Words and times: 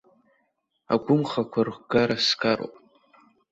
Агәымхақәа 0.93 1.61
ргара 1.67 2.17
сгароуп. 2.25 2.75